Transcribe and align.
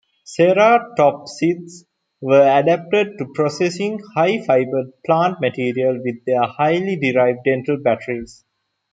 Ceratopsids 0.25 1.83
were 2.21 2.41
adapted 2.41 3.19
to 3.19 3.31
processing 3.35 3.99
high-fiber 4.15 4.85
plant 5.05 5.39
material 5.39 6.01
with 6.03 6.25
their 6.25 6.41
highly 6.41 6.95
derived 6.95 7.43
dental 7.45 7.77
batteries. 7.77 8.43